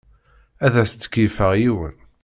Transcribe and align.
Ad 0.65 0.73
as-d-keyyfeɣ 0.81 1.51
yiwen. 1.61 1.95